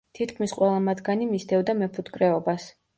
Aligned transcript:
თითქმის 0.19 0.55
ყველა 0.59 0.79
მათგანი 0.87 1.29
მისდევდა 1.35 1.79
მეფუტკრეობას. 1.85 2.71